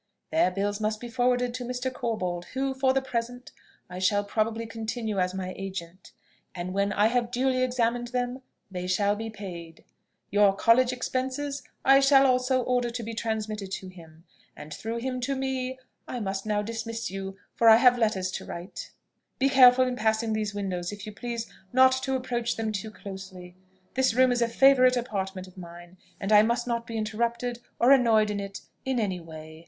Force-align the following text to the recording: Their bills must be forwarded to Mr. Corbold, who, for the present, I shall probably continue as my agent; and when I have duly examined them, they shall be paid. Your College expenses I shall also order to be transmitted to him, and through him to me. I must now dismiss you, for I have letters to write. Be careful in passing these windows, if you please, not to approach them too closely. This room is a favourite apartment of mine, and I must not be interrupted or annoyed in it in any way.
Their 0.31 0.49
bills 0.49 0.81
must 0.81 0.99
be 0.99 1.09
forwarded 1.09 1.53
to 1.53 1.63
Mr. 1.63 1.91
Corbold, 1.93 2.45
who, 2.55 2.73
for 2.73 2.91
the 2.91 3.03
present, 3.03 3.51
I 3.87 3.99
shall 3.99 4.23
probably 4.23 4.65
continue 4.65 5.19
as 5.19 5.35
my 5.35 5.53
agent; 5.55 6.11
and 6.55 6.73
when 6.73 6.91
I 6.91 7.05
have 7.05 7.29
duly 7.29 7.61
examined 7.61 8.07
them, 8.07 8.41
they 8.71 8.87
shall 8.87 9.15
be 9.15 9.29
paid. 9.29 9.83
Your 10.31 10.55
College 10.55 10.91
expenses 10.91 11.61
I 11.85 11.99
shall 11.99 12.25
also 12.25 12.63
order 12.63 12.89
to 12.89 13.03
be 13.03 13.13
transmitted 13.13 13.71
to 13.73 13.89
him, 13.89 14.23
and 14.57 14.73
through 14.73 14.97
him 14.97 15.21
to 15.21 15.35
me. 15.35 15.77
I 16.07 16.19
must 16.19 16.47
now 16.47 16.63
dismiss 16.63 17.11
you, 17.11 17.37
for 17.53 17.69
I 17.69 17.75
have 17.75 17.99
letters 17.99 18.31
to 18.31 18.45
write. 18.47 18.89
Be 19.37 19.49
careful 19.49 19.85
in 19.87 19.95
passing 19.95 20.33
these 20.33 20.55
windows, 20.55 20.91
if 20.91 21.05
you 21.05 21.11
please, 21.11 21.45
not 21.71 21.91
to 22.01 22.15
approach 22.15 22.55
them 22.55 22.71
too 22.71 22.89
closely. 22.89 23.55
This 23.93 24.15
room 24.15 24.31
is 24.31 24.41
a 24.41 24.47
favourite 24.47 24.97
apartment 24.97 25.45
of 25.45 25.59
mine, 25.59 25.97
and 26.19 26.31
I 26.31 26.41
must 26.41 26.65
not 26.65 26.87
be 26.87 26.97
interrupted 26.97 27.59
or 27.77 27.91
annoyed 27.91 28.31
in 28.31 28.39
it 28.39 28.61
in 28.83 28.99
any 28.99 29.19
way. 29.19 29.59